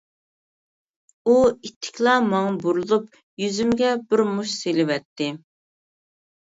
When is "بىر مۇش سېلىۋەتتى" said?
4.09-5.31